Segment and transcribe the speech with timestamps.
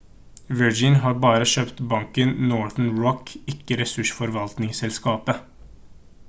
[0.59, 5.45] virgin har bare kjøpt banken northern rock ikke ressursforvaltningsselskapet